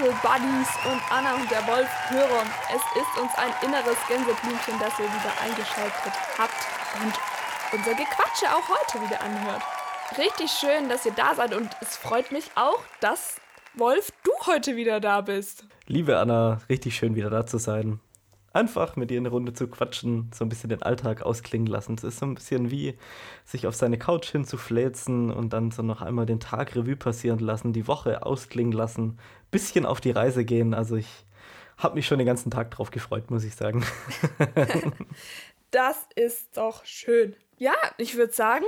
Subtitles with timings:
[0.00, 2.44] Travel Buddies und Anna und der Wolf Hörer.
[2.68, 6.54] Es ist uns ein inneres Gänseblümchen, dass ihr wieder eingeschaltet habt
[7.02, 7.12] und
[7.78, 9.62] unser Gequatsche auch heute wieder anhört.
[10.16, 13.36] Richtig schön, dass ihr da seid und es freut mich auch, dass
[13.74, 15.66] Wolf, du heute wieder da bist.
[15.86, 18.00] Liebe Anna, richtig schön wieder da zu sein
[18.52, 21.94] einfach mit ihr eine Runde zu quatschen, so ein bisschen den Alltag ausklingen lassen.
[21.94, 22.96] Es ist so ein bisschen wie
[23.44, 27.72] sich auf seine Couch hinzufläzen und dann so noch einmal den Tag Revue passieren lassen,
[27.72, 29.18] die Woche ausklingen lassen,
[29.50, 30.74] bisschen auf die Reise gehen.
[30.74, 31.08] Also ich
[31.78, 33.84] habe mich schon den ganzen Tag drauf gefreut, muss ich sagen.
[35.70, 37.36] das ist doch schön.
[37.56, 38.66] Ja, ich würde sagen,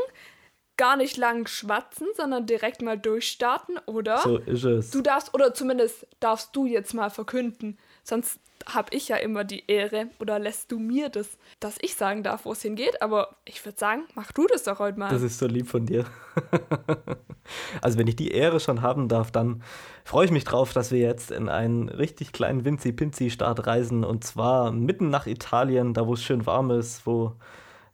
[0.76, 4.18] gar nicht lang schwatzen, sondern direkt mal durchstarten, oder?
[4.18, 4.90] So ist es.
[4.90, 7.78] Du darfst, oder zumindest darfst du jetzt mal verkünden.
[8.02, 12.22] Sonst habe ich ja immer die Ehre oder lässt du mir das, dass ich sagen
[12.22, 13.02] darf, wo es hingeht.
[13.02, 15.10] Aber ich würde sagen, mach du das doch heute mal.
[15.10, 16.04] Das ist so lieb von dir.
[17.80, 19.62] also wenn ich die Ehre schon haben darf, dann
[20.04, 24.04] freue ich mich drauf, dass wir jetzt in einen richtig kleinen Vinci-Pinzi-Start reisen.
[24.04, 27.32] Und zwar mitten nach Italien, da wo es schön warm ist, wo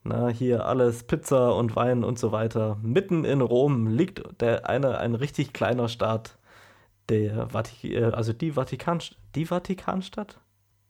[0.04, 2.78] na, hier alles Pizza und Wein und so weiter.
[2.82, 6.37] Mitten in Rom liegt der eine, ein richtig kleiner Staat,
[7.08, 9.00] der Vatik äh, also die Vatikan
[9.34, 10.38] die Vatikanstadt?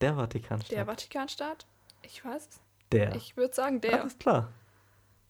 [0.01, 0.77] Der Vatikanstaat.
[0.77, 1.67] Der Vatikanstaat?
[2.03, 2.61] Ich weiß es.
[2.93, 3.15] Der.
[3.15, 4.03] Ich würde sagen, der.
[4.03, 4.53] Alles klar.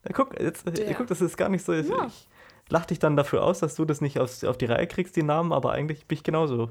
[0.04, 0.94] Ja, guck, jetzt, der.
[0.94, 1.72] guck, das ist gar nicht so.
[1.72, 2.06] Ja.
[2.06, 2.28] Ich
[2.68, 5.22] lach dich dann dafür aus, dass du das nicht auf, auf die Reihe kriegst, die
[5.22, 6.70] Namen, aber eigentlich bin ich genauso.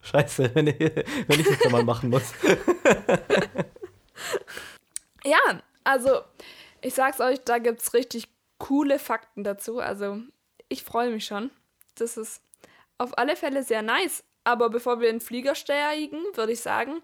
[0.00, 2.32] Scheiße, wenn ich, wenn ich das mal machen muss.
[5.24, 6.20] ja, also
[6.80, 8.28] ich sag's euch, da gibt's richtig
[8.58, 9.80] coole Fakten dazu.
[9.80, 10.18] Also
[10.68, 11.50] ich freue mich schon.
[11.96, 12.40] Das ist
[12.98, 14.24] auf alle Fälle sehr nice.
[14.44, 17.02] Aber bevor wir in den Flieger steigen, würde ich sagen,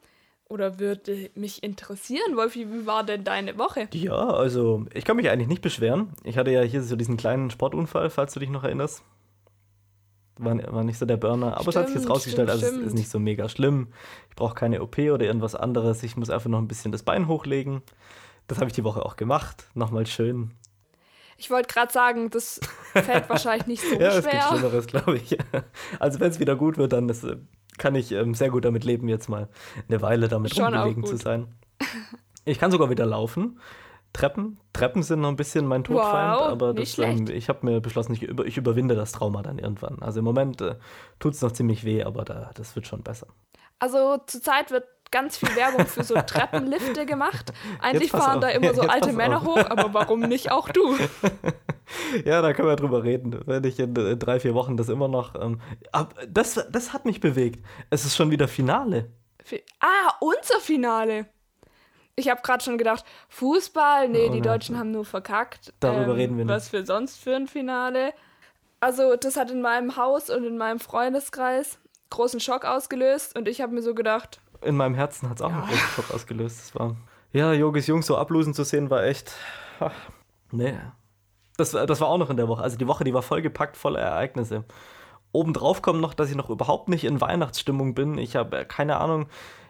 [0.49, 3.89] oder würde mich interessieren, Wolfi, wie war denn deine Woche?
[3.93, 6.13] Ja, also ich kann mich eigentlich nicht beschweren.
[6.23, 9.03] Ich hatte ja hier so diesen kleinen Sportunfall, falls du dich noch erinnerst.
[10.37, 12.81] War, war nicht so der Burner, aber stimmt, es hat sich jetzt rausgestellt, stimmt, also
[12.81, 13.89] es ist nicht so mega schlimm.
[14.31, 16.03] Ich brauche keine OP oder irgendwas anderes.
[16.03, 17.83] Ich muss einfach noch ein bisschen das Bein hochlegen.
[18.47, 19.69] Das habe ich die Woche auch gemacht.
[19.75, 20.51] Nochmal schön
[21.37, 22.61] ich wollte gerade sagen, das
[22.93, 24.11] fällt wahrscheinlich nicht so ja, schwer.
[24.11, 25.39] Ja, es gibt Schlimmeres, glaube ich.
[25.99, 27.27] Also wenn es wieder gut wird, dann ist,
[27.79, 29.49] kann ich ähm, sehr gut damit leben, jetzt mal
[29.89, 31.49] eine Weile damit Schon rumgelegen zu sein.
[32.45, 33.59] Ich kann sogar wieder laufen.
[34.13, 34.59] Treppen.
[34.73, 38.15] Treppen sind noch ein bisschen mein Todfeind, wow, aber das, ähm, ich habe mir beschlossen,
[38.15, 40.01] ich, über, ich, überwinde das Trauma dann irgendwann.
[40.03, 40.77] Also im Moment äh,
[41.19, 43.27] tut es noch ziemlich weh, aber da, das wird schon besser.
[43.81, 47.53] Also zurzeit wird ganz viel Werbung für so Treppenlifte gemacht.
[47.81, 48.41] Eigentlich fahren auf.
[48.41, 49.45] da immer so Jetzt alte Männer auf.
[49.45, 50.99] hoch, aber warum nicht auch du?
[52.25, 55.07] ja, da können wir drüber reden, wenn ich in, in drei, vier Wochen das immer
[55.07, 55.37] noch.
[55.41, 55.61] Ähm,
[56.29, 57.65] das, das hat mich bewegt.
[57.91, 59.13] Es ist schon wieder Finale.
[59.79, 61.27] Ah, unser Finale.
[62.17, 65.73] Ich habe gerade schon gedacht, Fußball, nee, oh, die Deutschen haben nur verkackt.
[65.79, 66.55] Darüber ähm, reden wir nicht.
[66.55, 68.15] Was für sonst für ein Finale?
[68.81, 71.79] Also, das hat in meinem Haus und in meinem Freundeskreis
[72.11, 75.51] großen Schock ausgelöst und ich habe mir so gedacht, in meinem Herzen hat es auch
[75.51, 75.57] ja.
[75.57, 76.61] einen großen Schock ausgelöst.
[76.61, 76.97] Das war,
[77.33, 79.33] ja, Jogis Jungs so ablosen zu sehen, war echt.
[79.81, 79.93] Ach,
[80.51, 80.75] nee.
[81.57, 82.63] Das, das war auch noch in der Woche.
[82.63, 84.65] Also die Woche, die war vollgepackt voller Ereignisse.
[85.33, 88.19] Obendrauf kommt noch, dass ich noch überhaupt nicht in Weihnachtsstimmung bin.
[88.19, 89.27] Ich habe äh, keine Ahnung,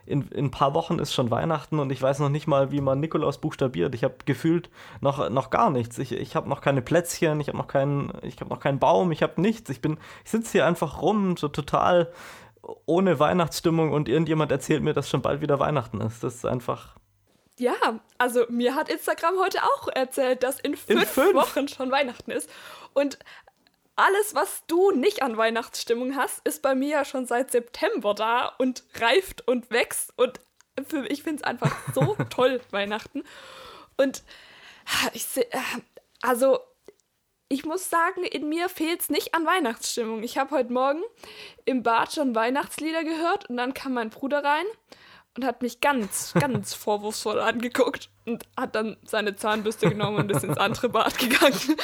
[0.07, 2.83] in, in ein paar Wochen ist schon Weihnachten und ich weiß noch nicht mal, wie
[2.83, 3.95] man Nikolaus buchstabiert.
[3.95, 5.99] Ich habe gefühlt noch, noch gar nichts.
[5.99, 9.23] Ich, ich habe noch keine Plätzchen, ich habe noch, keinen, hab noch keinen Baum, ich
[9.23, 9.71] habe nichts.
[9.71, 12.13] Ich, ich sitze hier einfach rum, so total
[12.87, 16.23] ohne Weihnachtsstimmung und irgendjemand erzählt mir, dass schon bald wieder Weihnachten ist.
[16.23, 16.97] Das ist einfach.
[17.59, 17.75] Ja,
[18.19, 21.35] also mir hat Instagram heute auch erzählt, dass in fünf, in fünf?
[21.35, 22.51] Wochen schon Weihnachten ist.
[22.95, 23.19] Und
[23.97, 28.47] alles, was du nicht an Weihnachtsstimmung hast, ist bei mir ja schon seit September da
[28.59, 30.13] und reift und wächst.
[30.17, 30.41] Und
[30.89, 33.23] für, ich finde es einfach so toll, Weihnachten.
[33.97, 34.25] Und
[35.13, 35.47] ich sehe,
[36.23, 36.59] also
[37.49, 40.23] ich muss sagen, in mir fehlt es nicht an Weihnachtsstimmung.
[40.23, 41.03] Ich habe heute Morgen
[41.65, 44.65] im Bad schon Weihnachtslieder gehört und dann kam mein Bruder rein
[45.37, 50.45] und hat mich ganz, ganz vorwurfsvoll angeguckt und hat dann seine Zahnbürste genommen und ist
[50.45, 51.59] ins andere Bad gegangen.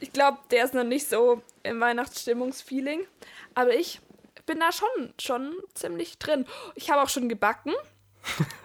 [0.00, 3.06] Ich glaube, der ist noch nicht so im Weihnachtsstimmungsfeeling,
[3.54, 4.00] aber ich
[4.46, 6.46] bin da schon, schon ziemlich drin.
[6.74, 7.74] Ich habe auch schon gebacken.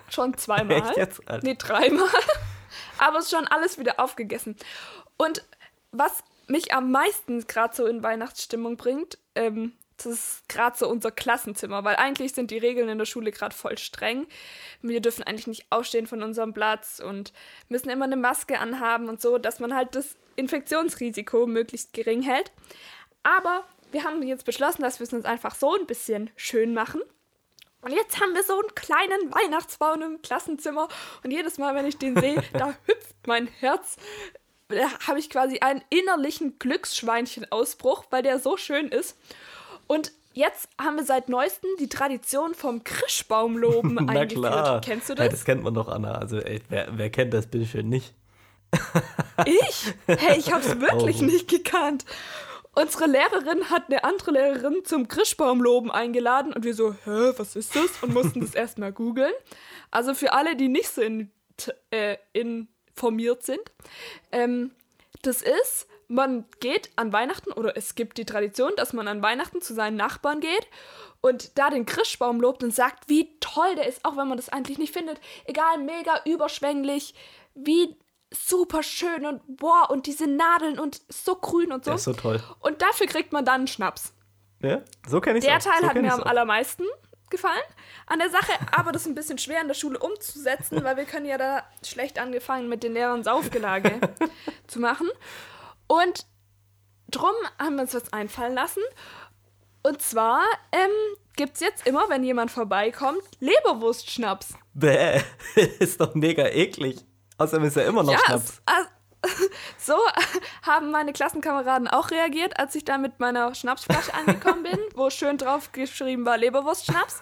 [0.10, 0.77] Schon zweimal.
[0.77, 1.22] Echt jetzt?
[1.42, 2.07] Nee, dreimal.
[2.98, 4.56] Aber es ist schon alles wieder aufgegessen.
[5.18, 5.44] Und
[5.91, 11.11] was mich am meisten gerade so in Weihnachtsstimmung bringt, ähm, das ist gerade so unser
[11.11, 14.25] Klassenzimmer, weil eigentlich sind die Regeln in der Schule gerade voll streng.
[14.81, 17.33] Wir dürfen eigentlich nicht aufstehen von unserem Platz und
[17.69, 22.51] müssen immer eine Maske anhaben und so, dass man halt das Infektionsrisiko möglichst gering hält.
[23.23, 27.01] Aber wir haben jetzt beschlossen, dass wir es uns einfach so ein bisschen schön machen.
[27.81, 30.88] Und jetzt haben wir so einen kleinen Weihnachtsbaum im Klassenzimmer
[31.23, 33.97] und jedes Mal, wenn ich den sehe, da hüpft mein Herz
[35.07, 39.18] habe ich quasi einen innerlichen Glücksschweinchen-Ausbruch, weil der so schön ist.
[39.88, 44.31] Und jetzt haben wir seit neuestem die Tradition vom Krischbaumloben eingeführt.
[44.31, 44.81] klar.
[44.81, 45.29] Kennst du Ja, das?
[45.31, 46.13] das kennt man doch, Anna.
[46.13, 48.13] Also, ey, wer, wer kennt das bitteschön nicht?
[49.45, 49.94] Ich?
[50.07, 51.25] Hey, ich hab's wirklich Oh.
[51.25, 52.06] nicht gekannt.
[52.74, 57.75] Unsere Lehrerin hat eine andere Lehrerin zum Krischbaumloben eingeladen und wir so, hä, was ist
[57.75, 58.01] das?
[58.01, 59.33] Und mussten das erstmal googeln.
[59.89, 61.31] Also für alle, die nicht so in,
[61.89, 62.15] äh,
[63.01, 63.62] informiert sind,
[64.31, 64.71] ähm,
[65.24, 69.62] das ist, man geht an Weihnachten oder es gibt die Tradition, dass man an Weihnachten
[69.62, 70.68] zu seinen Nachbarn geht
[71.21, 74.50] und da den Krischbaum lobt und sagt, wie toll der ist, auch wenn man das
[74.50, 75.19] eigentlich nicht findet.
[75.45, 77.15] Egal, mega überschwänglich,
[77.56, 77.95] wie
[78.33, 81.92] super schön und boah, und diese Nadeln und so grün und so.
[81.92, 82.42] Der ist so toll.
[82.59, 84.13] Und dafür kriegt man dann einen Schnaps.
[84.62, 85.59] Ja, so kenne ich Der.
[85.59, 86.25] Teil so hat mir am auch.
[86.27, 86.86] allermeisten
[87.31, 87.62] gefallen
[88.06, 91.06] an der Sache, aber das ist ein bisschen schwer in der Schule umzusetzen, weil wir
[91.06, 94.00] können ja da schlecht angefangen mit den Lehrern Saufgelage
[94.68, 95.10] zu machen.
[95.88, 96.25] Und
[97.10, 98.83] drum haben wir uns was einfallen lassen.
[99.83, 100.92] Und zwar ähm,
[101.36, 104.54] gibt es jetzt immer, wenn jemand vorbeikommt, Leberwurstschnaps.
[104.74, 105.22] Bäh,
[105.80, 107.04] ist doch mega eklig.
[107.38, 108.44] Außerdem ist ja immer noch Ja, Schnaps.
[108.50, 108.86] es- äh,
[109.77, 109.95] so
[110.63, 115.38] haben meine Klassenkameraden auch reagiert, als ich da mit meiner Schnapsflasche angekommen bin, wo schön
[115.38, 117.19] drauf geschrieben war Leberwurstschnaps.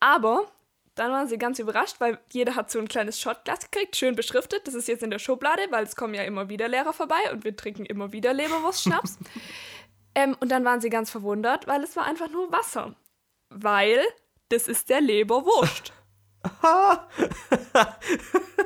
[0.00, 0.50] Aber
[0.94, 4.66] dann waren sie ganz überrascht, weil jeder hat so ein kleines Shotglas gekriegt, schön beschriftet.
[4.66, 7.44] Das ist jetzt in der Schublade, weil es kommen ja immer wieder Lehrer vorbei und
[7.44, 9.18] wir trinken immer wieder Leberwurstschnaps.
[10.14, 12.94] ähm, und dann waren sie ganz verwundert, weil es war einfach nur Wasser.
[13.50, 14.00] Weil
[14.48, 15.92] das ist der Leberwurst.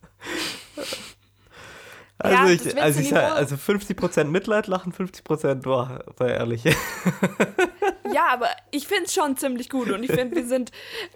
[2.23, 6.63] Also, Ja, das ich, also, ich, Witze-Niveau- also 50% Mitleid lachen, 50% boah, sei ehrlich.
[8.13, 10.71] Ja, aber ich finde es schon ziemlich gut und ich finde, wir sind,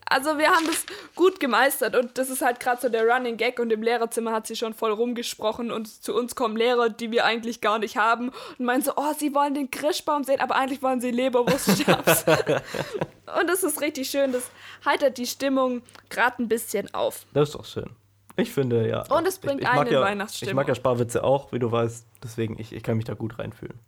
[0.06, 0.86] also wir haben das
[1.16, 4.48] gut gemeistert und das ist halt gerade so der Running Gag und im Lehrerzimmer hat
[4.48, 8.32] sie schon voll rumgesprochen und zu uns kommen Lehrer, die wir eigentlich gar nicht haben
[8.58, 12.26] und meinen so, oh, sie wollen den Krischbaum sehen, aber eigentlich wollen sie Leberwurstschnaps.
[13.40, 14.44] und das ist richtig schön, das
[14.86, 17.26] heitert die Stimmung gerade ein bisschen auf.
[17.34, 17.90] Das ist doch schön.
[18.38, 19.04] Ich finde, ja.
[19.08, 20.50] Und es bringt ich, ich einen ja, Weihnachtsstimmung.
[20.52, 22.06] Ich mag ja Sparwitze auch, wie du weißt.
[22.24, 23.80] Deswegen, ich, ich kann mich da gut reinfühlen.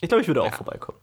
[0.00, 0.52] Ich glaube, ich würde auch Ja.
[0.52, 0.98] vorbeikommen.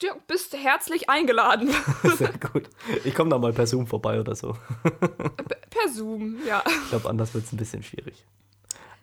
[0.00, 1.70] Du bist herzlich eingeladen.
[2.16, 2.68] Sehr gut.
[3.04, 4.56] Ich komme da mal per Zoom vorbei oder so.
[4.82, 8.26] per Zoom, ja, Ich glaube, anders wird es ein bisschen schwierig.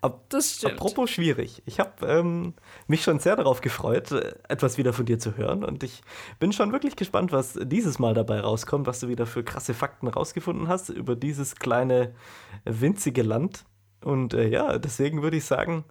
[0.01, 0.73] Ab, das stimmt.
[0.73, 1.61] apropos schwierig.
[1.65, 2.53] Ich habe ähm,
[2.87, 5.63] mich schon sehr darauf gefreut, äh, etwas wieder von dir zu hören.
[5.63, 6.01] Und ich
[6.39, 10.07] bin schon wirklich gespannt, was dieses Mal dabei rauskommt, was du wieder für krasse Fakten
[10.07, 12.15] rausgefunden hast über dieses kleine,
[12.63, 13.65] winzige Land.
[14.01, 15.83] Und äh, ja, deswegen würde ich sagen,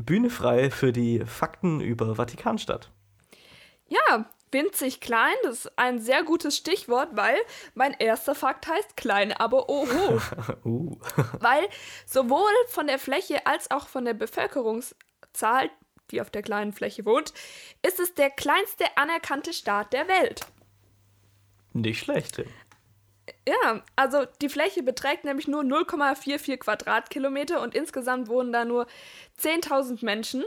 [0.00, 2.92] Bühne frei für die Fakten über Vatikanstadt.
[3.88, 7.36] Ja, winzig klein, das ist ein sehr gutes Stichwort, weil
[7.74, 10.20] mein erster Fakt heißt klein, aber oho.
[10.64, 10.98] Uh.
[11.40, 11.66] weil
[12.06, 15.70] sowohl von der Fläche als auch von der Bevölkerungszahl,
[16.10, 17.32] die auf der kleinen Fläche wohnt,
[17.86, 20.46] ist es der kleinste anerkannte Staat der Welt.
[21.72, 22.42] Nicht schlecht.
[23.46, 28.86] Ja, also die Fläche beträgt nämlich nur 0,44 Quadratkilometer und insgesamt wohnen da nur
[29.40, 30.44] 10.000 Menschen.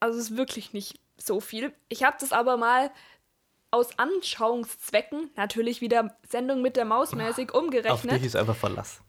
[0.00, 1.72] Also es ist wirklich nicht so viel.
[1.88, 2.90] Ich habe das aber mal
[3.70, 8.16] aus Anschauungszwecken, natürlich wieder Sendung mit der Maus mäßig, Auf umgerechnet.
[8.16, 9.00] dich ist einfach Verlass.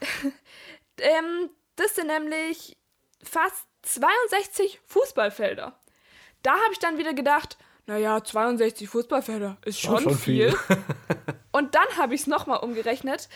[1.00, 2.76] Ähm, das sind nämlich
[3.22, 5.78] fast 62 Fußballfelder.
[6.42, 10.50] Da habe ich dann wieder gedacht, naja, 62 Fußballfelder ist schon, schon viel.
[10.50, 10.76] viel.
[11.52, 13.28] Und dann habe ich es nochmal umgerechnet.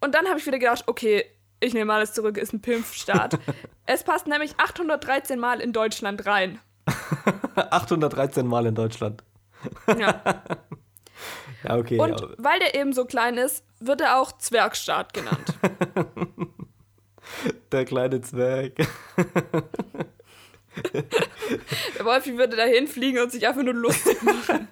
[0.00, 1.24] Und dann habe ich wieder gedacht, okay,
[1.60, 3.38] ich nehme alles zurück, ist ein Pimpfstaat.
[3.86, 6.60] es passt nämlich 813 Mal in Deutschland rein.
[7.54, 9.22] 813 Mal in Deutschland.
[9.98, 10.22] Ja.
[11.62, 11.98] Ja, okay.
[11.98, 12.28] Und ja.
[12.38, 15.52] weil der eben so klein ist, wird er auch Zwergstaat genannt.
[17.70, 18.76] Der kleine Zwerg.
[21.98, 24.68] Der Wolfi würde da hinfliegen und sich einfach nur lustig machen.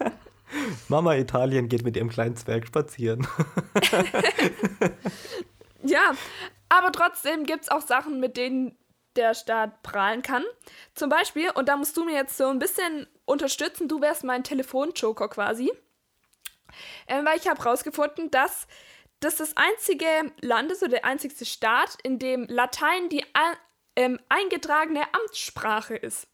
[0.88, 3.26] Mama Italien geht mit ihrem kleinen Zwerg spazieren.
[5.82, 6.12] Ja,
[6.68, 8.76] aber trotzdem gibt es auch Sachen, mit denen
[9.18, 10.44] der Staat prahlen kann.
[10.94, 14.44] Zum Beispiel, und da musst du mir jetzt so ein bisschen unterstützen, du wärst mein
[14.44, 15.70] Telefonjoker quasi.
[17.06, 18.66] Ähm, weil ich habe rausgefunden, dass
[19.20, 20.06] das das einzige
[20.40, 23.56] Land ist oder der einzigste Staat, in dem Latein die ein,
[23.96, 26.28] ähm, eingetragene Amtssprache ist.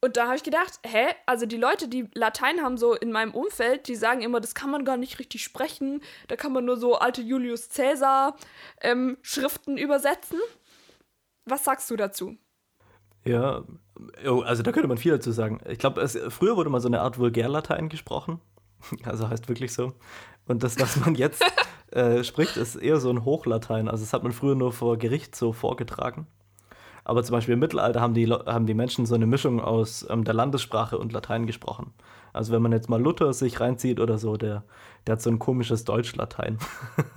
[0.00, 3.34] Und da habe ich gedacht, hä, also die Leute, die Latein haben so in meinem
[3.34, 6.76] Umfeld, die sagen immer, das kann man gar nicht richtig sprechen, da kann man nur
[6.76, 8.36] so alte Julius Caesar
[8.82, 10.38] ähm, Schriften übersetzen.
[11.46, 12.36] Was sagst du dazu?
[13.24, 13.64] Ja,
[14.26, 15.60] oh, also da könnte man viel dazu sagen.
[15.68, 18.40] Ich glaube, früher wurde mal so eine Art Vulgärlatein gesprochen.
[19.04, 19.94] Also heißt wirklich so.
[20.46, 21.42] Und das, was man jetzt
[21.90, 23.88] äh, spricht, ist eher so ein Hochlatein.
[23.88, 26.26] Also das hat man früher nur vor Gericht so vorgetragen.
[27.02, 30.24] Aber zum Beispiel im Mittelalter haben die, haben die Menschen so eine Mischung aus ähm,
[30.24, 31.94] der Landessprache und Latein gesprochen.
[32.36, 34.64] Also wenn man jetzt mal Luther sich reinzieht oder so, der,
[35.06, 36.58] der hat so ein komisches Deutsch-Latein.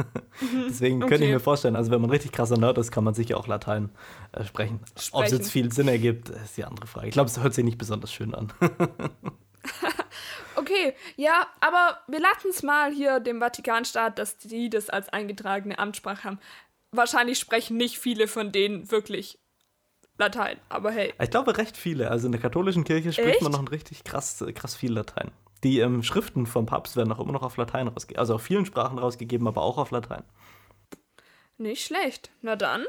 [0.68, 1.10] Deswegen okay.
[1.10, 3.48] könnte ich mir vorstellen, also wenn man richtig krasser Nerd ist, kann man sicher auch
[3.48, 3.90] Latein
[4.32, 4.80] äh, sprechen.
[4.98, 5.10] sprechen.
[5.12, 7.08] Ob es jetzt viel Sinn ergibt, ist die andere Frage.
[7.08, 8.52] Ich glaube, es hört sich nicht besonders schön an.
[10.56, 15.78] okay, ja, aber wir lassen es mal hier dem Vatikanstaat, dass die das als eingetragene
[15.78, 16.40] Amtssprache haben.
[16.92, 19.38] Wahrscheinlich sprechen nicht viele von denen wirklich
[20.20, 21.14] Latein, aber hey.
[21.20, 22.12] Ich glaube recht viele.
[22.12, 23.42] Also in der katholischen Kirche spricht Echt?
[23.42, 25.32] man noch richtig krass, krass viel Latein.
[25.64, 28.20] Die ähm, Schriften vom Papst werden auch immer noch auf Latein rausgegeben.
[28.20, 30.24] Also auf vielen Sprachen rausgegeben, aber auch auf Latein.
[31.58, 32.32] Nicht schlecht.
[32.42, 32.84] Na dann,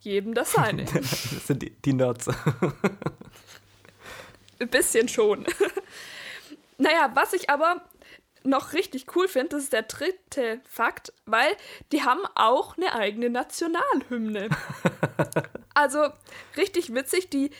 [0.00, 0.84] jedem das seine.
[0.94, 2.28] das sind die, die Nerds.
[4.58, 5.46] Ein bisschen schon.
[6.78, 7.82] naja, was ich aber
[8.42, 11.56] noch richtig cool finde, das ist der dritte Fakt, weil
[11.92, 14.48] die haben auch eine eigene Nationalhymne.
[15.74, 16.08] Also
[16.56, 17.50] richtig witzig, die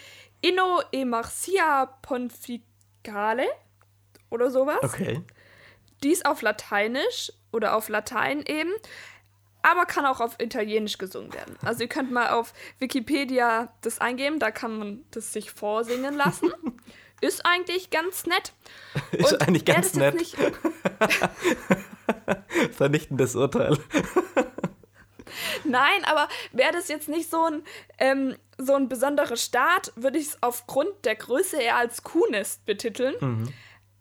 [0.41, 3.47] Inno e Marcia Ponficale
[4.31, 4.83] oder sowas.
[4.83, 5.23] Okay.
[6.03, 8.73] Die ist auf Lateinisch oder auf Latein eben,
[9.63, 11.57] aber kann auch auf Italienisch gesungen werden.
[11.63, 16.53] Also ihr könnt mal auf Wikipedia das eingeben, da kann man das sich vorsingen lassen.
[17.23, 18.53] ist eigentlich ganz nett.
[19.13, 20.15] ist Und eigentlich ganz nett.
[20.15, 20.37] Nicht
[22.73, 23.79] Vernichtendes Urteil.
[25.65, 27.63] Nein, aber wäre das jetzt nicht so ein,
[27.99, 33.15] ähm, so ein besonderer Staat, würde ich es aufgrund der Größe eher als Kuhnest betiteln.
[33.21, 33.53] Mhm.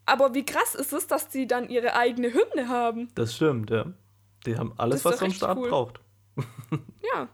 [0.06, 3.10] Aber wie krass ist es, dass die dann ihre eigene Hymne haben?
[3.16, 3.86] Das stimmt, ja.
[4.46, 5.70] Die haben alles, was so ein Staat cool.
[5.70, 6.00] braucht.
[7.14, 7.30] ja.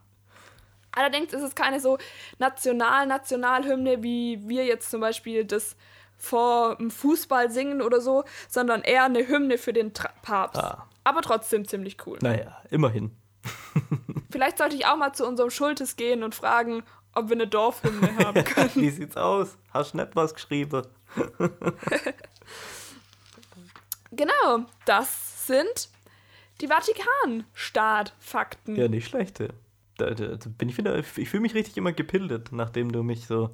[0.91, 1.97] Allerdings ist es keine so
[2.39, 5.75] National-Nationalhymne, wie wir jetzt zum Beispiel das
[6.17, 10.61] vor dem Fußball singen oder so, sondern eher eine Hymne für den Tra Papst.
[10.61, 10.87] Ah.
[11.03, 12.19] Aber trotzdem ziemlich cool.
[12.21, 13.15] Naja, immerhin.
[14.31, 16.83] Vielleicht sollte ich auch mal zu unserem Schultes gehen und fragen,
[17.15, 18.71] ob wir eine Dorfhymne haben können.
[18.75, 19.57] Wie sieht's aus?
[19.71, 20.85] Hast du nicht was geschrieben?
[24.11, 25.89] genau, das sind
[26.61, 28.75] die Vatikan-Staat-Fakten.
[28.75, 29.49] Ja, nicht schlechte.
[29.97, 33.53] Da, da, bin ich wieder, ich fühle mich richtig immer gebildet, nachdem du mich so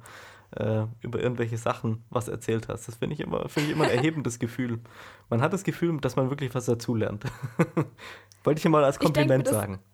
[0.56, 2.88] äh, über irgendwelche Sachen was erzählt hast.
[2.88, 4.80] Das finde ich immer, finde ich immer ein erhebendes Gefühl.
[5.28, 7.24] Man hat das Gefühl, dass man wirklich was dazulernt.
[8.44, 9.80] Wollte ich dir mal als Kompliment sagen.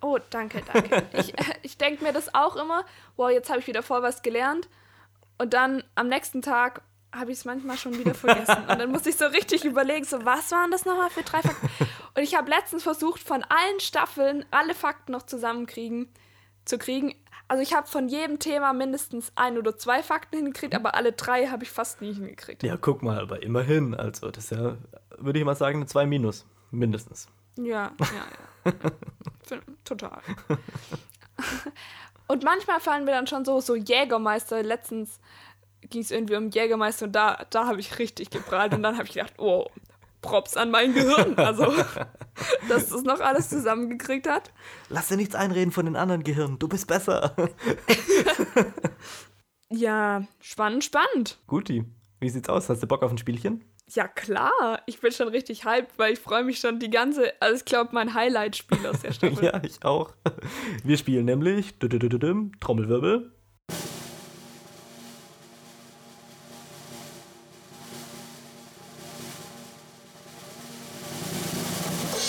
[0.00, 1.08] Oh, danke, danke.
[1.12, 2.84] Ich, ich denke mir das auch immer,
[3.16, 4.68] wow, jetzt habe ich wieder voll was gelernt.
[5.38, 6.82] Und dann am nächsten Tag
[7.12, 8.62] habe ich es manchmal schon wieder vergessen.
[8.68, 11.68] Und dann muss ich so richtig überlegen, so was waren das nochmal für drei Fakten?
[12.14, 16.08] Und ich habe letztens versucht, von allen Staffeln alle Fakten noch zusammenkriegen
[16.64, 17.14] zu kriegen.
[17.48, 21.46] Also ich habe von jedem Thema mindestens ein oder zwei Fakten hingekriegt, aber alle drei
[21.46, 22.62] habe ich fast nie hingekriegt.
[22.62, 23.94] Ja, guck mal, aber immerhin.
[23.94, 24.76] Also das ist ja,
[25.16, 26.46] würde ich mal sagen, eine 2 minus.
[26.70, 27.28] Mindestens.
[27.56, 29.58] Ja, ja, ja.
[29.84, 30.20] Total.
[32.26, 34.62] Und manchmal fallen mir dann schon so, so Jägermeister.
[34.62, 35.18] Letztens
[35.80, 39.06] ging es irgendwie um Jägermeister und da, da habe ich richtig geprallt und dann habe
[39.06, 39.66] ich gedacht, oh,
[40.20, 41.36] Props an mein Gehirn.
[41.36, 41.72] Also,
[42.68, 44.52] dass das noch alles zusammengekriegt hat.
[44.88, 46.58] Lass dir nichts einreden von den anderen Gehirnen.
[46.58, 47.34] Du bist besser.
[49.70, 51.38] ja, spannend, spannend.
[51.46, 51.84] Guti.
[52.20, 52.68] Wie sieht's aus?
[52.68, 53.64] Hast du Bock auf ein Spielchen?
[53.90, 54.82] Ja, klar.
[54.86, 57.32] Ich bin schon richtig hyped, weil ich freue mich schon die ganze.
[57.40, 59.44] Also, ich glaube, mein Highlight-Spiel aus der Staffel.
[59.44, 60.12] ja, ich auch.
[60.84, 63.32] Wir spielen nämlich Trommelwirbel.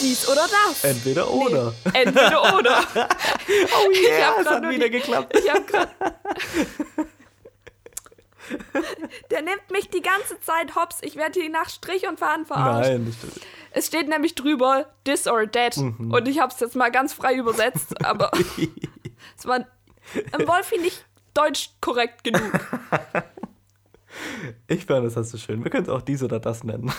[0.09, 0.83] Dies oder das.
[0.83, 1.73] Entweder oder.
[1.85, 2.83] Nee, entweder oder.
[2.95, 5.37] oh yeah, es hat wieder die, geklappt.
[5.37, 5.89] Ich hab grad,
[9.29, 10.97] Der nimmt mich die ganze Zeit hops.
[11.01, 12.89] Ich werde hier nach Strich und Faden verarscht.
[12.89, 13.19] Nein, nicht.
[13.71, 15.77] Es steht nämlich drüber this or that.
[15.77, 16.11] Mhm.
[16.11, 18.31] Und ich habe es jetzt mal ganz frei übersetzt, aber
[19.37, 19.67] es war
[20.15, 22.51] im Wolfi nicht deutsch korrekt genug.
[24.67, 25.63] Ich fand, das hast du schön.
[25.63, 26.91] Wir können es auch dies oder das nennen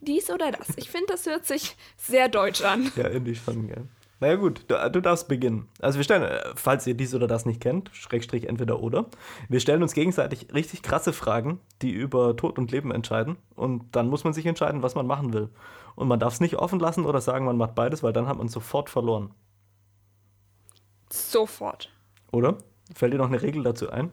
[0.00, 0.68] dies oder das.
[0.76, 2.90] Ich finde, das hört sich sehr deutsch an.
[2.96, 3.76] Ja, irgendwie schon, ja.
[4.18, 5.68] Naja gut, du, du, darfst beginnen.
[5.80, 9.06] Also wir stellen, äh, falls ihr dies oder das nicht kennt, Schrägstrich entweder oder,
[9.48, 13.36] wir stellen uns gegenseitig richtig krasse Fragen, die über Tod und Leben entscheiden.
[13.54, 15.50] Und dann muss man sich entscheiden, was man machen will.
[15.96, 18.38] Und man darf es nicht offen lassen oder sagen, man macht beides, weil dann hat
[18.38, 19.34] man sofort verloren.
[21.10, 21.92] Sofort.
[22.32, 22.58] Oder?
[22.94, 24.12] Fällt dir noch eine Regel dazu ein?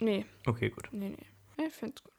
[0.00, 0.24] Nee.
[0.46, 0.88] Okay, gut.
[0.92, 1.66] Nee, nee.
[1.66, 2.09] Ich finde es gut.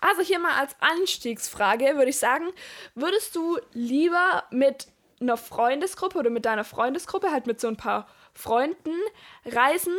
[0.00, 2.46] Also hier mal als Anstiegsfrage würde ich sagen,
[2.94, 4.88] würdest du lieber mit
[5.20, 8.94] einer Freundesgruppe oder mit deiner Freundesgruppe, halt mit so ein paar Freunden
[9.46, 9.94] reisen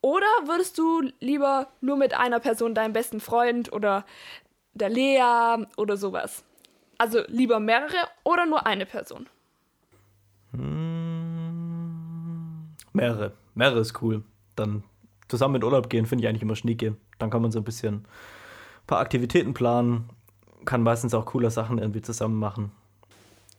[0.00, 4.04] oder würdest du lieber nur mit einer Person, deinem besten Freund oder
[4.74, 6.44] der Lea oder sowas?
[6.98, 9.28] Also lieber mehrere oder nur eine Person?
[10.52, 11.02] Hm,
[12.92, 13.32] Mehrere.
[13.54, 14.22] Mehrere ist cool.
[14.56, 14.84] Dann
[15.28, 16.96] zusammen in Urlaub gehen, finde ich eigentlich immer schnieke.
[17.18, 18.04] Dann kann man so ein bisschen
[18.82, 20.08] ein paar Aktivitäten planen,
[20.64, 22.72] kann meistens auch coole Sachen irgendwie zusammen machen.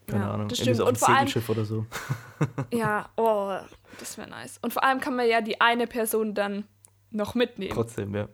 [0.07, 0.75] Keine ja, Ahnung, stimmt.
[0.75, 1.85] So und vor Segelschiff oder so.
[2.73, 3.55] Ja, oh,
[3.99, 4.57] das wäre nice.
[4.61, 6.65] Und vor allem kann man ja die eine Person dann
[7.09, 7.73] noch mitnehmen.
[7.73, 8.27] Trotzdem, ja.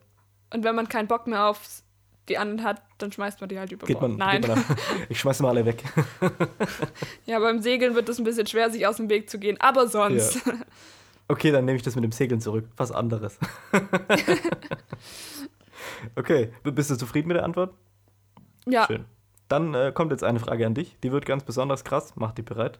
[0.51, 1.83] Und wenn man keinen Bock mehr auf
[2.27, 4.17] die anderen hat, dann schmeißt man die halt über geht Bord.
[4.17, 4.41] Man, Nein.
[4.47, 4.63] Man
[5.09, 5.83] ich schmeiße mal alle weg.
[7.25, 9.87] ja, beim Segeln wird es ein bisschen schwer, sich aus dem Weg zu gehen, aber
[9.87, 10.45] sonst.
[10.45, 10.53] Ja.
[11.27, 12.65] Okay, dann nehme ich das mit dem Segeln zurück.
[12.77, 13.37] Was anderes.
[16.15, 17.73] Okay, bist du zufrieden mit der Antwort?
[18.65, 18.85] Ja.
[18.85, 19.05] Schön.
[19.47, 20.97] Dann äh, kommt jetzt eine Frage an dich.
[21.03, 22.13] Die wird ganz besonders krass.
[22.15, 22.79] Mach die bereit.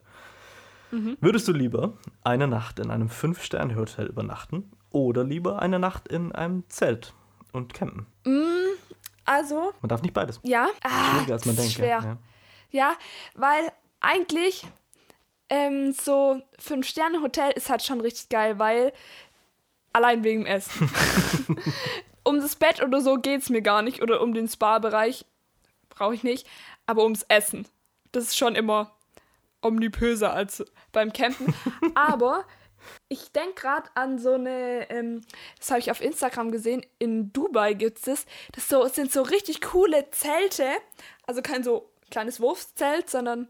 [0.92, 1.18] Mhm.
[1.20, 6.64] Würdest du lieber eine Nacht in einem Fünf-Sterne-Hotel übernachten oder lieber eine Nacht in einem
[6.70, 7.14] Zelt
[7.52, 8.08] und campen?
[8.26, 8.78] Mm,
[9.26, 9.74] also.
[9.82, 10.40] Man darf nicht beides.
[10.44, 10.68] Ja.
[10.84, 11.74] Ah, Schwieriger als man denkt.
[11.74, 11.88] Schwer.
[12.02, 12.18] Ja.
[12.72, 12.94] ja,
[13.36, 14.66] weil eigentlich
[15.50, 18.94] ähm, so Fünf-Sterne-Hotel ist halt schon richtig geil, weil
[19.94, 20.90] allein wegen dem Essen.
[22.24, 25.26] um das Bett oder so geht es mir gar nicht oder um den Spa-Bereich
[25.90, 26.48] brauche ich nicht,
[26.86, 27.68] aber ums Essen.
[28.12, 28.96] Das ist schon immer
[29.62, 31.54] omnipöser als beim Campen.
[31.96, 32.46] aber
[33.10, 35.22] ich denke gerade an so eine, ähm,
[35.58, 38.70] das habe ich auf Instagram gesehen, in Dubai gibt es das.
[38.70, 40.66] so, sind so richtig coole Zelte.
[41.28, 43.48] Also kein so kleines Wurfszelt, sondern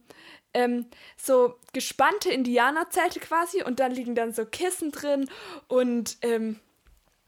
[0.54, 3.64] ähm, so gespannte Indianerzelte quasi.
[3.64, 5.30] Und dann liegen dann so Kissen drin
[5.68, 6.60] und ähm,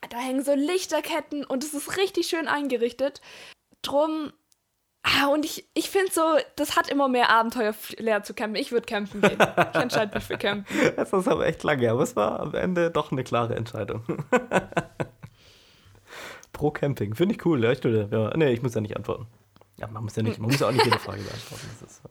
[0.10, 3.22] da hängen so Lichterketten und es ist richtig schön eingerichtet.
[3.81, 4.34] Drum
[5.03, 6.22] Ah, und ich, ich finde so,
[6.55, 8.55] das hat immer mehr Abenteuer leer zu campen.
[8.55, 9.38] Ich würde campen gehen.
[9.74, 10.65] Ich entscheide mich für campen.
[10.96, 14.03] Das ist aber echt lange, aber es war am Ende doch eine klare Entscheidung.
[16.53, 17.16] Pro Camping.
[17.16, 17.64] Finde ich cool.
[17.64, 19.25] Ja, ich, ja, nee, ich muss ja nicht antworten.
[19.77, 21.68] Ja, man muss ja nicht, man muss ja auch nicht jede Frage beantworten.
[21.79, 22.01] Das ist,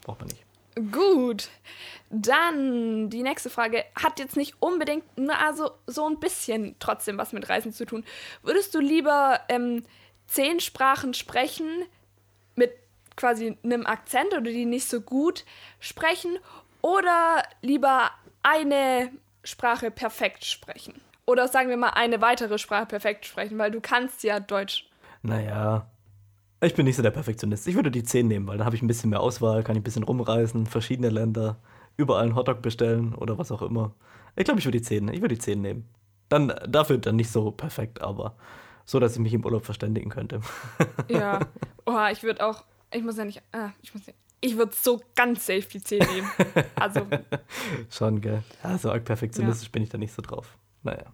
[0.00, 0.46] braucht man nicht.
[0.80, 1.48] Gut.
[2.10, 7.48] Dann die nächste Frage hat jetzt nicht unbedingt, also so ein bisschen trotzdem was mit
[7.48, 8.04] Reisen zu tun.
[8.42, 9.84] Würdest du lieber ähm,
[10.26, 11.84] zehn Sprachen sprechen,
[12.54, 12.72] mit
[13.16, 15.44] quasi einem Akzent oder die nicht so gut
[15.80, 16.38] sprechen
[16.80, 18.10] oder lieber
[18.42, 19.10] eine
[19.44, 21.00] Sprache perfekt sprechen?
[21.26, 24.88] Oder sagen wir mal eine weitere Sprache perfekt sprechen, weil du kannst ja Deutsch.
[25.22, 25.86] Naja,
[26.60, 27.66] ich bin nicht so der Perfektionist.
[27.68, 29.80] Ich würde die 10 nehmen, weil dann habe ich ein bisschen mehr Auswahl, kann ich
[29.80, 31.56] ein bisschen rumreisen, verschiedene Länder,
[31.96, 33.94] überall einen Hotdog bestellen oder was auch immer.
[34.36, 35.88] Ich glaube, ich würde die 10, ich würde die 10 nehmen.
[36.28, 38.36] Dann dafür dann nicht so perfekt, aber
[38.84, 40.40] so dass ich mich im Urlaub verständigen könnte.
[41.08, 41.40] Ja.
[41.86, 45.00] Oha, ich würde auch, ich muss ja nicht, ah, ich muss nicht, ich würde so
[45.14, 46.28] ganz safe die 10 nehmen.
[46.74, 47.06] Also.
[47.90, 48.42] Schon, gell.
[48.62, 49.72] Ja, so perfektionistisch ja.
[49.72, 50.56] bin ich da nicht so drauf.
[50.82, 51.06] Naja.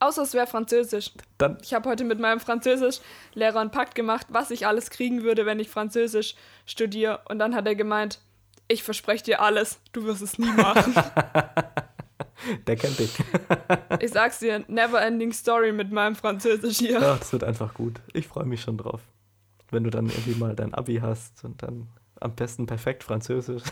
[0.00, 1.10] Außer es wäre Französisch.
[1.38, 5.46] Dann ich habe heute mit meinem Französischlehrer einen Pakt gemacht, was ich alles kriegen würde,
[5.46, 6.34] wenn ich Französisch
[6.66, 7.20] studiere.
[7.28, 8.20] Und dann hat er gemeint,
[8.68, 10.94] ich verspreche dir alles, du wirst es nie machen.
[12.66, 13.18] Der kennt dich.
[14.00, 17.00] ich sag's dir, never ending story mit meinem Französisch hier.
[17.00, 18.00] Ja, das wird einfach gut.
[18.12, 19.00] Ich freue mich schon drauf.
[19.70, 21.88] Wenn du dann irgendwie mal dein Abi hast und dann
[22.20, 23.62] am besten perfekt Französisch.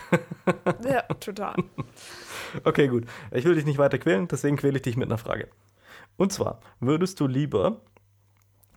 [0.85, 1.57] ja, total.
[2.65, 3.05] Okay, gut.
[3.31, 5.49] Ich will dich nicht weiter quälen, deswegen quäle ich dich mit einer Frage.
[6.17, 7.83] Und zwar, würdest du lieber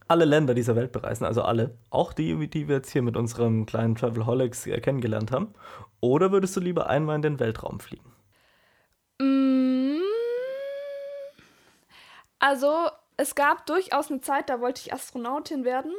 [0.08, 3.65] alle Länder dieser Welt bereisen, also alle, auch die, die wir jetzt hier mit unserem
[3.65, 5.54] kleinen Travelholics äh, kennengelernt haben,
[6.02, 8.12] oder würdest du lieber einmal in den Weltraum fliegen?
[9.19, 9.99] Mm.
[12.39, 15.91] Also, es gab durchaus eine Zeit, da wollte ich Astronautin werden.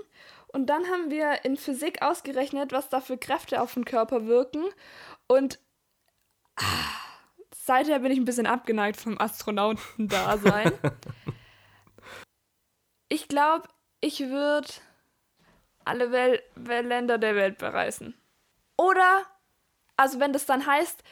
[0.49, 4.65] Und dann haben wir in Physik ausgerechnet, was da für Kräfte auf den Körper wirken.
[5.29, 5.61] Und
[6.57, 7.10] ah,
[7.65, 10.73] seither bin ich ein bisschen abgeneigt vom Astronautendasein.
[13.09, 13.69] ich glaube,
[14.01, 14.69] ich würde
[15.85, 18.15] alle Wel Länder der Welt bereisen.
[18.77, 19.25] Oder,
[19.97, 21.03] also wenn das dann heißt,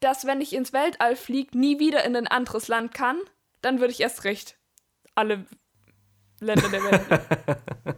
[0.00, 3.18] dass wenn ich ins Weltall fliege, nie wieder in ein anderes Land kann,
[3.62, 4.58] dann würde ich erst recht
[5.14, 5.46] alle
[6.40, 7.96] Länder der Welt.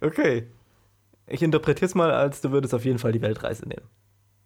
[0.00, 0.50] okay.
[1.26, 3.88] Ich interpretiere es mal als, du würdest auf jeden Fall die Weltreise nehmen.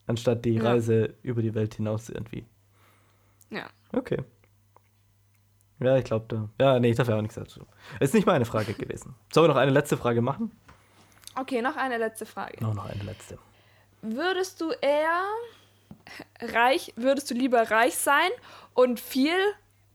[0.07, 0.63] Anstatt die ja.
[0.63, 2.45] Reise über die Welt hinaus irgendwie.
[3.51, 3.67] Ja.
[3.93, 4.19] Okay.
[5.81, 6.49] Ja, ich glaube, da.
[6.61, 7.67] Ja, nee, ich darf ja auch nichts dazu.
[8.01, 9.15] Ist nicht meine Frage gewesen.
[9.33, 10.53] Sollen wir noch eine letzte Frage machen?
[11.35, 12.63] Okay, noch eine letzte Frage.
[12.63, 13.39] Noch, noch eine letzte.
[14.03, 15.23] Würdest du eher
[16.41, 18.31] reich, würdest du lieber reich sein
[18.75, 19.37] und viel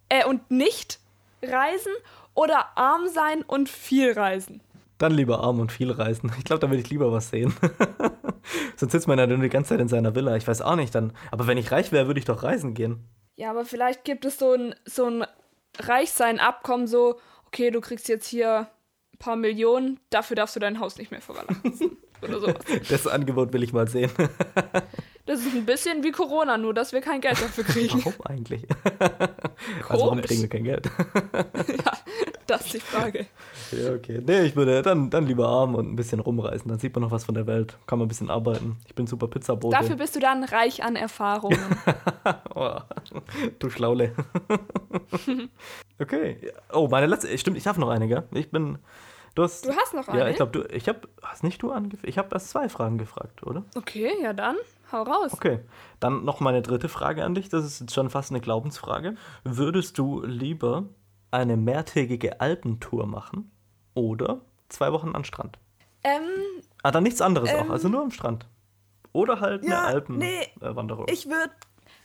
[0.10, 1.00] äh, und nicht
[1.43, 1.91] reisen
[2.34, 4.62] oder arm sein und viel reisen?
[4.98, 6.32] Dann lieber arm und viel reisen.
[6.38, 7.54] Ich glaube, da würde ich lieber was sehen.
[8.76, 10.36] Sonst sitzt man ja nur die ganze Zeit in seiner Villa.
[10.36, 11.14] Ich weiß auch nicht dann.
[11.32, 13.08] Aber wenn ich reich wäre, würde ich doch reisen gehen.
[13.36, 15.26] Ja, aber vielleicht gibt es so ein, so ein
[15.80, 18.68] Reichsein-Abkommen, so, okay, du kriegst jetzt hier
[19.14, 21.98] ein paar Millionen, dafür darfst du dein Haus nicht mehr verlassen.
[22.22, 22.56] Oder sowas.
[22.90, 24.12] Das Angebot will ich mal sehen.
[25.28, 28.00] Das ist ein bisschen wie Corona, nur dass wir kein Geld dafür kriegen.
[28.06, 28.66] Warum eigentlich?
[29.90, 30.90] also warum kriegen wir kein Geld?
[31.34, 31.92] ja,
[32.48, 33.26] das ist die Frage.
[33.72, 34.22] Ja, okay.
[34.26, 36.70] Nee, ich würde dann, dann lieber arm und ein bisschen rumreisen.
[36.70, 37.78] Dann sieht man noch was von der Welt.
[37.88, 38.78] Kann man ein bisschen arbeiten.
[38.86, 39.76] Ich bin super Pizzabote.
[39.76, 41.60] Dafür bist du dann reich an Erfahrungen.
[42.56, 42.78] oh,
[43.60, 44.14] du Schlaule.
[46.00, 46.52] okay.
[46.72, 47.36] Oh, meine letzte.
[47.38, 48.24] Stimmt, ich habe noch eine, gell?
[48.32, 48.78] Ich bin.
[49.36, 50.20] Du hast, du hast noch eine?
[50.20, 50.76] Ja, ich glaube, du.
[50.76, 51.02] Ich habe.
[51.22, 52.08] Hast nicht du angefragt?
[52.08, 53.64] Ich habe erst zwei Fragen gefragt, oder?
[53.76, 54.56] Okay, ja dann.
[54.92, 55.34] Hau raus.
[55.34, 55.60] Okay,
[56.00, 57.50] dann noch meine dritte Frage an dich.
[57.50, 59.16] Das ist jetzt schon fast eine Glaubensfrage.
[59.44, 60.86] Würdest du lieber
[61.30, 63.52] eine mehrtägige Alpentour machen
[63.98, 65.58] oder zwei Wochen an Strand?
[66.04, 66.22] Ähm.
[66.84, 68.46] Ah, dann nichts anderes ähm, auch, also nur am Strand.
[69.12, 70.06] Oder halt ja, eine
[70.58, 71.06] Alpenwanderung.
[71.06, 71.52] Nee, ich würde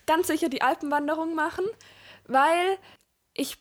[0.06, 1.64] ganz sicher die Alpenwanderung machen,
[2.26, 2.78] weil
[3.34, 3.58] ich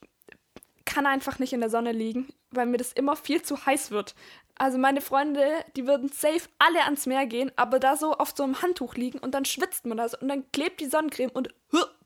[0.85, 4.15] kann einfach nicht in der Sonne liegen, weil mir das immer viel zu heiß wird.
[4.57, 5.43] Also meine Freunde,
[5.75, 9.19] die würden safe alle ans Meer gehen, aber da so auf so einem Handtuch liegen
[9.19, 11.49] und dann schwitzt man das und dann klebt die Sonnencreme und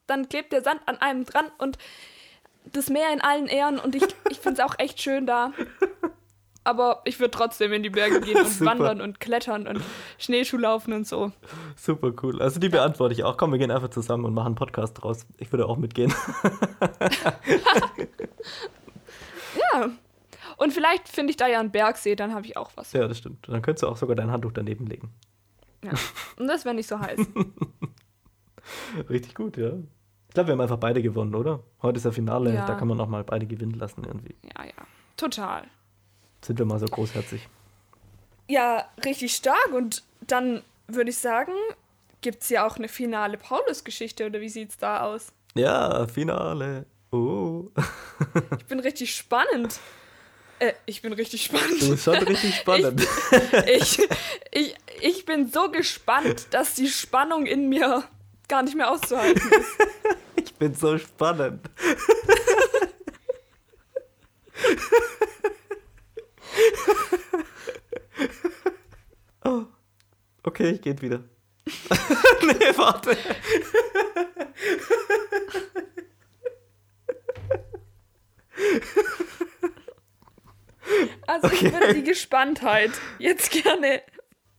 [0.07, 1.77] dann klebt der Sand an einem dran und
[2.65, 5.53] das Meer in allen Ehren und ich, ich finde es auch echt schön da.
[6.65, 9.81] Aber ich würde trotzdem in die Berge gehen und wandern und klettern und
[10.17, 11.31] Schneeschuh laufen und so.
[11.75, 12.41] Super cool.
[12.41, 13.37] Also die beantworte ich auch.
[13.37, 15.27] Komm, wir gehen einfach zusammen und machen einen Podcast draus.
[15.37, 16.11] Ich würde auch mitgehen.
[19.73, 19.91] ja.
[20.57, 22.93] Und vielleicht finde ich da ja einen Bergsee, dann habe ich auch was.
[22.93, 23.47] Ja, das stimmt.
[23.47, 25.13] Dann könntest du auch sogar dein Handtuch daneben legen.
[25.83, 25.91] Ja.
[26.39, 27.19] Und das wäre nicht so heiß.
[29.09, 29.73] Richtig gut, ja.
[30.27, 31.61] Ich glaube, wir haben einfach beide gewonnen, oder?
[31.83, 32.65] Heute ist der Finale, ja.
[32.65, 34.35] da kann man auch mal beide gewinnen lassen irgendwie.
[34.43, 34.87] Ja, ja.
[35.15, 35.67] Total.
[36.45, 37.47] Sind wir mal so großherzig.
[38.47, 39.73] Ja, richtig stark.
[39.73, 41.53] Und dann würde ich sagen,
[42.21, 45.33] gibt es ja auch eine finale Paulus-Geschichte, oder wie sieht es da aus?
[45.55, 46.85] Ja, Finale.
[47.11, 47.71] Oh.
[48.59, 49.79] ich bin richtig spannend.
[50.59, 51.81] Äh, ich bin richtig spannend.
[51.81, 53.01] Du bist schon richtig spannend.
[53.65, 54.07] Ich, ich,
[54.51, 58.03] ich, ich bin so gespannt, dass die Spannung in mir
[58.47, 59.77] gar nicht mehr auszuhalten ist.
[60.37, 61.59] Ich bin so spannend.
[69.45, 69.65] oh.
[70.43, 71.23] Okay, ich gehe wieder.
[71.65, 73.17] nee, warte.
[81.27, 81.67] Also okay.
[81.67, 84.03] ich würde die Gespanntheit jetzt gerne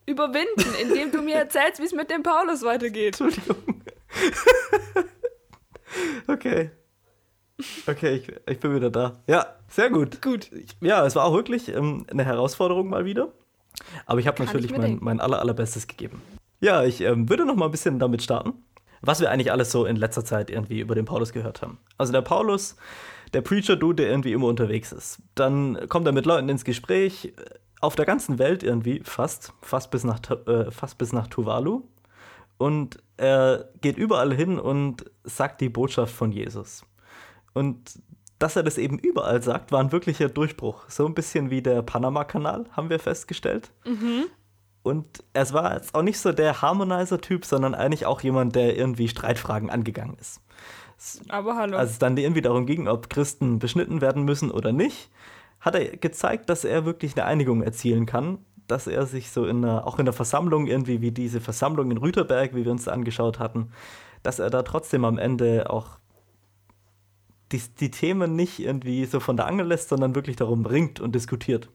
[0.06, 3.20] überwinden, indem du mir erzählst, wie es mit dem Paulus weitergeht.
[3.20, 3.82] Entschuldigung.
[6.26, 6.70] okay.
[7.86, 9.20] Okay, ich, ich bin wieder da.
[9.26, 10.20] Ja, sehr gut.
[10.20, 10.50] Gut.
[10.80, 13.32] Ja, es war auch wirklich ähm, eine Herausforderung mal wieder.
[14.04, 16.20] Aber ich habe natürlich ich mein, mein aller, allerbestes gegeben.
[16.60, 18.54] Ja, ich ähm, würde noch mal ein bisschen damit starten,
[19.00, 21.78] was wir eigentlich alles so in letzter Zeit irgendwie über den Paulus gehört haben.
[21.98, 22.76] Also der Paulus
[23.32, 25.18] der Preacher-Dude, der irgendwie immer unterwegs ist.
[25.34, 27.34] Dann kommt er mit Leuten ins Gespräch,
[27.80, 31.82] auf der ganzen Welt irgendwie, fast, fast bis nach, äh, fast bis nach Tuvalu.
[32.58, 36.84] Und er geht überall hin und sagt die Botschaft von Jesus.
[37.56, 38.02] Und
[38.38, 40.90] dass er das eben überall sagt, war ein wirklicher Durchbruch.
[40.90, 43.70] So ein bisschen wie der Panama-Kanal, haben wir festgestellt.
[43.86, 44.26] Mhm.
[44.82, 49.08] Und es war jetzt auch nicht so der Harmonizer-Typ, sondern eigentlich auch jemand, der irgendwie
[49.08, 50.42] Streitfragen angegangen ist.
[51.30, 51.78] Aber hallo.
[51.78, 55.10] Als es dann irgendwie darum ging, ob Christen beschnitten werden müssen oder nicht,
[55.60, 58.36] hat er gezeigt, dass er wirklich eine Einigung erzielen kann.
[58.66, 61.96] Dass er sich so in einer, auch in der Versammlung, irgendwie wie diese Versammlung in
[61.96, 63.70] Rüterberg, wie wir uns angeschaut hatten,
[64.22, 65.98] dass er da trotzdem am Ende auch
[67.52, 71.14] die, die Themen nicht irgendwie so von der Angel lässt, sondern wirklich darum bringt und
[71.14, 71.68] diskutiert.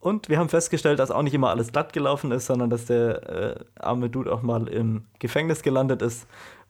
[0.00, 3.28] Und wir haben festgestellt, dass auch nicht immer alles glatt gelaufen ist, sondern dass der
[3.28, 6.26] äh, arme Dude auch mal im Gefängnis gelandet ist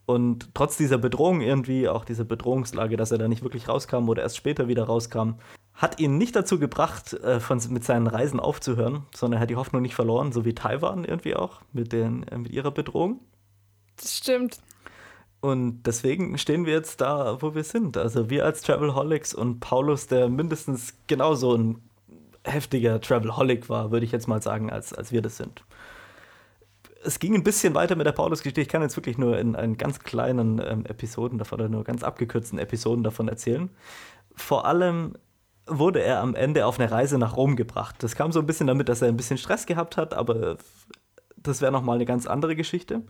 [0.08, 4.22] und trotz dieser Bedrohung irgendwie, auch dieser Bedrohungslage, dass er da nicht wirklich rauskam oder
[4.22, 5.32] erst später wieder rauskam,
[5.74, 9.56] hat ihn nicht dazu gebracht, äh, von, mit seinen Reisen aufzuhören, sondern er hat die
[9.56, 13.20] Hoffnung nicht verloren, so wie Taiwan irgendwie auch mit, den, äh, mit ihrer Bedrohung.
[13.96, 14.60] Das stimmt.
[15.40, 17.96] Und deswegen stehen wir jetzt da, wo wir sind.
[17.96, 21.82] Also wir als Travelholics und Paulus, der mindestens genauso ein
[22.44, 25.62] heftiger Travelholic war, würde ich jetzt mal sagen, als, als wir das sind
[27.04, 28.60] es ging ein bisschen weiter mit der Paulus-Geschichte.
[28.60, 32.02] Ich kann jetzt wirklich nur in, in ganz kleinen ähm, Episoden davon oder nur ganz
[32.02, 33.70] abgekürzten Episoden davon erzählen.
[34.34, 35.14] Vor allem
[35.66, 37.96] wurde er am Ende auf eine Reise nach Rom gebracht.
[38.00, 40.56] Das kam so ein bisschen damit, dass er ein bisschen Stress gehabt hat, aber
[41.42, 43.02] das wäre nochmal eine ganz andere Geschichte.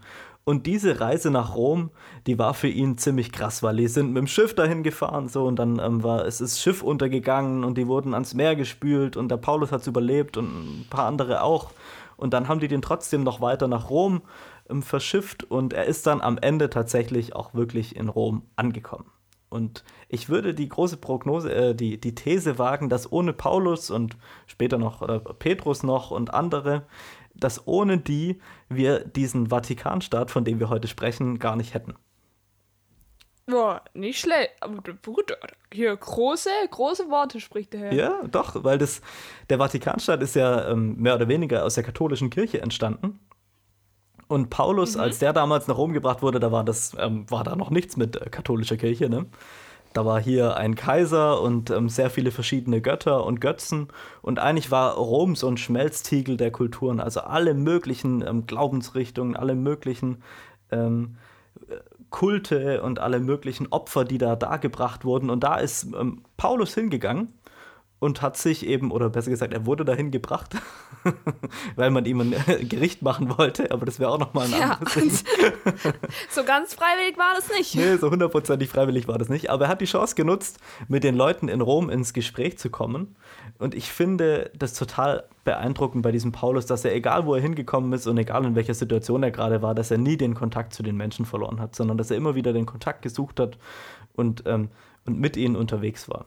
[0.45, 1.91] Und diese Reise nach Rom,
[2.27, 5.47] die war für ihn ziemlich krass, weil die sind mit dem Schiff dahin gefahren so
[5.47, 9.29] und dann ähm, war es ist Schiff untergegangen und die wurden ans Meer gespült und
[9.29, 11.71] der Paulus hat es überlebt und ein paar andere auch.
[12.17, 14.23] Und dann haben die den trotzdem noch weiter nach Rom
[14.69, 19.11] ähm, verschifft und er ist dann am Ende tatsächlich auch wirklich in Rom angekommen.
[19.51, 24.17] Und ich würde die große Prognose, äh, die, die These wagen, dass ohne Paulus und
[24.47, 26.87] später noch oder Petrus noch und andere
[27.39, 31.95] dass ohne die wir diesen Vatikanstaat, von dem wir heute sprechen, gar nicht hätten.
[33.47, 34.51] Boah, nicht schlecht.
[34.61, 34.83] Aber
[35.73, 37.93] hier große, große Worte spricht der Herr.
[37.95, 39.01] Ja, doch, weil das,
[39.49, 43.21] der Vatikanstaat ist ja ähm, mehr oder weniger aus der katholischen Kirche entstanden.
[44.29, 45.01] Und Paulus, mhm.
[45.01, 47.97] als der damals nach Rom gebracht wurde, da war das, ähm, war da noch nichts
[47.97, 49.25] mit äh, katholischer Kirche, ne?
[49.99, 53.89] Da war hier ein Kaiser und ähm, sehr viele verschiedene Götter und Götzen.
[54.23, 57.01] Und eigentlich war Rom so ein Schmelztiegel der Kulturen.
[57.01, 60.23] Also alle möglichen ähm, Glaubensrichtungen, alle möglichen
[60.71, 61.17] ähm,
[62.11, 65.31] Kulte und alle möglichen Opfer, die da dargebracht wurden.
[65.31, 67.33] Und da ist ähm, Paulus hingegangen
[68.01, 70.57] und hat sich eben, oder besser gesagt, er wurde dahin gebracht,
[71.77, 72.35] weil man ihm ein
[72.69, 75.25] Gericht machen wollte, aber das wäre auch nochmal ein ja, anderes
[76.31, 77.75] so ganz freiwillig war das nicht.
[77.75, 81.17] Nee, so hundertprozentig freiwillig war das nicht, aber er hat die Chance genutzt, mit den
[81.17, 83.17] Leuten in Rom ins Gespräch zu kommen
[83.59, 87.93] und ich finde das total beeindruckend bei diesem Paulus, dass er, egal wo er hingekommen
[87.93, 90.83] ist und egal in welcher Situation er gerade war, dass er nie den Kontakt zu
[90.83, 93.59] den Menschen verloren hat, sondern dass er immer wieder den Kontakt gesucht hat
[94.15, 94.69] und, ähm,
[95.07, 96.27] und mit ihnen unterwegs war.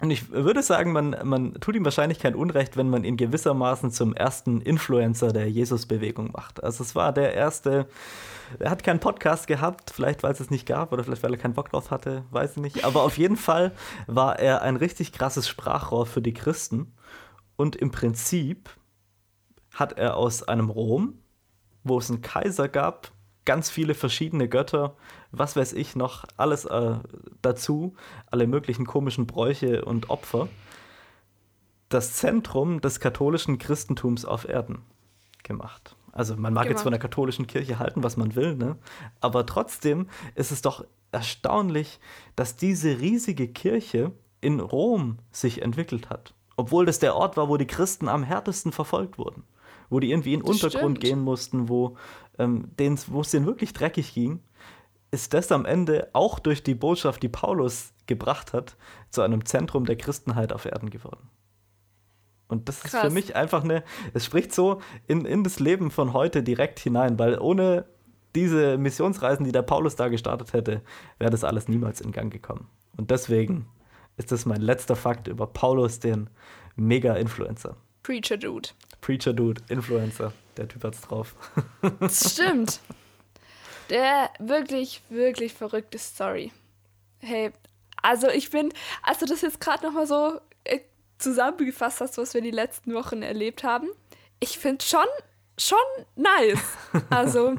[0.00, 3.90] Und ich würde sagen, man, man tut ihm wahrscheinlich kein Unrecht, wenn man ihn gewissermaßen
[3.90, 6.64] zum ersten Influencer der Jesus-Bewegung macht.
[6.64, 7.86] Also es war der erste,
[8.58, 11.38] er hat keinen Podcast gehabt, vielleicht weil es es nicht gab oder vielleicht weil er
[11.38, 12.84] keinen Bock drauf hatte, weiß ich nicht.
[12.84, 13.72] Aber auf jeden Fall
[14.06, 16.94] war er ein richtig krasses Sprachrohr für die Christen.
[17.56, 18.70] Und im Prinzip
[19.74, 21.18] hat er aus einem Rom,
[21.84, 23.12] wo es einen Kaiser gab,
[23.44, 24.96] ganz viele verschiedene Götter,
[25.32, 26.96] was weiß ich noch, alles äh,
[27.42, 27.94] dazu,
[28.30, 30.48] alle möglichen komischen Bräuche und Opfer,
[31.88, 34.82] das Zentrum des katholischen Christentums auf Erden
[35.42, 35.96] gemacht.
[36.12, 36.70] Also man mag gemacht.
[36.70, 38.76] jetzt von der katholischen Kirche halten, was man will, ne?
[39.20, 42.00] aber trotzdem ist es doch erstaunlich,
[42.36, 46.34] dass diese riesige Kirche in Rom sich entwickelt hat.
[46.56, 49.44] Obwohl das der Ort war, wo die Christen am härtesten verfolgt wurden.
[49.88, 51.00] Wo die irgendwie in den Untergrund stimmt.
[51.00, 51.96] gehen mussten, wo
[52.40, 52.68] ähm,
[53.08, 54.40] wo es denen wirklich dreckig ging,
[55.10, 58.76] ist das am Ende auch durch die Botschaft, die Paulus gebracht hat,
[59.10, 61.28] zu einem Zentrum der Christenheit auf Erden geworden.
[62.48, 62.94] Und das Krass.
[62.94, 66.80] ist für mich einfach eine, es spricht so in, in das Leben von heute direkt
[66.80, 67.84] hinein, weil ohne
[68.34, 70.82] diese Missionsreisen, die der Paulus da gestartet hätte,
[71.18, 72.68] wäre das alles niemals in Gang gekommen.
[72.96, 73.66] Und deswegen
[74.16, 76.28] ist das mein letzter Fakt über Paulus, den
[76.76, 77.76] Mega-Influencer.
[78.02, 78.70] Preacher Dude.
[79.00, 80.32] Preacher Dude, Influencer.
[80.56, 81.34] Der Typ hat's drauf.
[82.00, 82.80] Das stimmt.
[83.88, 86.52] Der wirklich, wirklich verrückte Story.
[87.18, 87.52] Hey,
[88.02, 90.80] also ich bin, als du das jetzt gerade nochmal so äh,
[91.18, 93.88] zusammengefasst hast, was wir die letzten Wochen erlebt haben,
[94.38, 95.06] ich finde schon,
[95.58, 95.78] schon
[96.16, 96.62] nice.
[97.10, 97.56] Also,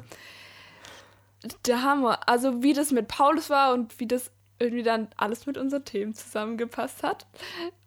[1.66, 2.28] der Hammer.
[2.28, 6.14] Also, wie das mit Paulus war und wie das irgendwie dann alles mit unseren Themen
[6.14, 7.26] zusammengepasst hat.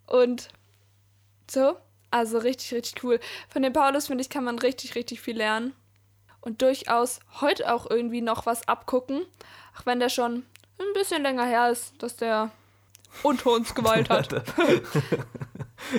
[0.07, 0.49] Und
[1.51, 1.77] so,
[2.15, 3.19] also richtig, richtig cool.
[3.49, 5.75] Von dem Paulus, finde ich, kann man richtig, richtig viel lernen.
[6.41, 9.23] Und durchaus heute auch irgendwie noch was abgucken.
[9.77, 10.45] Auch wenn der schon
[10.79, 12.53] ein bisschen länger her ist, dass der
[13.25, 14.29] unter uns geweilt hat.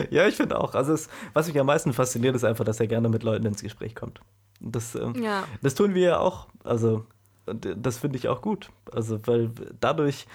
[0.10, 0.74] ja, ich finde auch.
[0.74, 3.62] Also, es, was mich am meisten fasziniert, ist einfach, dass er gerne mit Leuten ins
[3.62, 4.22] Gespräch kommt.
[4.62, 5.44] Das, ähm, ja.
[5.62, 6.48] das tun wir ja auch.
[6.64, 7.06] Also,
[7.46, 8.70] das finde ich auch gut.
[8.90, 9.52] Also, weil
[9.82, 10.28] dadurch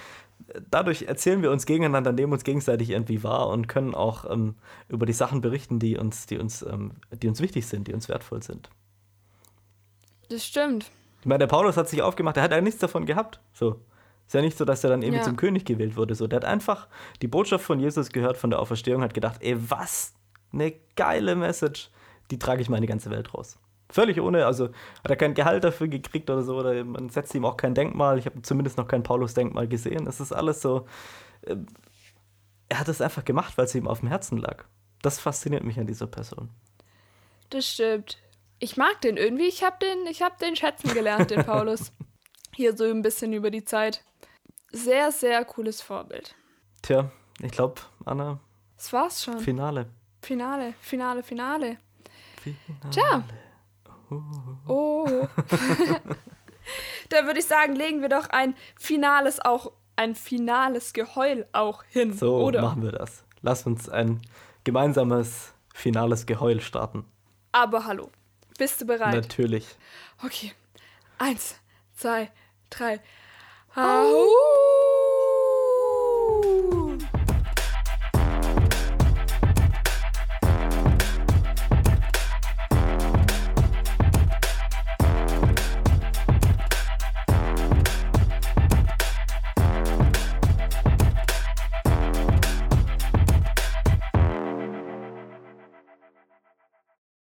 [0.70, 4.55] dadurch erzählen wir uns gegeneinander, nehmen uns gegenseitig irgendwie wahr und können auch ähm,
[4.88, 8.09] über die Sachen berichten, die uns, die, uns, ähm, die uns wichtig sind, die uns
[8.09, 8.70] wertvoll sind.
[10.29, 10.90] Das stimmt.
[11.20, 13.40] Ich meine, der Paulus hat sich aufgemacht, er hat ja nichts davon gehabt.
[13.53, 13.81] So.
[14.26, 15.24] Ist ja nicht so, dass er dann irgendwie ja.
[15.24, 16.14] zum König gewählt wurde.
[16.14, 16.26] So.
[16.26, 16.88] Der hat einfach
[17.20, 20.14] die Botschaft von Jesus gehört, von der Auferstehung, hat gedacht, ey, was
[20.53, 21.90] eine geile Message,
[22.31, 23.59] die trage ich mal in die ganze Welt raus.
[23.90, 24.66] Völlig ohne, also
[25.03, 28.18] hat er kein Gehalt dafür gekriegt oder so, oder man setzt ihm auch kein Denkmal.
[28.18, 30.07] Ich habe zumindest noch kein Paulus-Denkmal gesehen.
[30.07, 30.87] Es ist alles so.
[31.42, 31.57] Äh,
[32.68, 34.64] er hat es einfach gemacht, weil es ihm auf dem Herzen lag.
[35.03, 36.50] Das fasziniert mich an dieser Person.
[37.50, 38.18] Das stimmt.
[38.61, 39.48] Ich mag den irgendwie.
[39.48, 41.92] Ich habe den, hab den schätzen gelernt, den Paulus.
[42.55, 44.05] Hier so ein bisschen über die Zeit.
[44.70, 46.37] Sehr, sehr cooles Vorbild.
[46.83, 47.11] Tja,
[47.42, 48.38] ich glaube, Anna.
[48.76, 49.40] Das war's schon.
[49.40, 49.87] Finale.
[50.22, 51.79] Finale, Finale, Finale.
[52.40, 52.90] Finale.
[52.90, 53.24] Tja.
[54.66, 55.07] Oh.
[57.09, 62.12] da würde ich sagen, legen wir doch ein finales auch ein finales Geheul auch hin.
[62.14, 62.62] So oder?
[62.62, 63.23] machen wir das.
[63.42, 64.23] Lass uns ein
[64.64, 67.05] gemeinsames finales Geheul starten.
[67.53, 68.11] Aber hallo,
[68.59, 69.14] bist du bereit?
[69.14, 69.66] Natürlich.
[70.25, 70.53] Okay.
[71.18, 71.57] Eins,
[71.94, 72.31] zwei,
[72.70, 73.01] drei.
[73.75, 74.27] Au.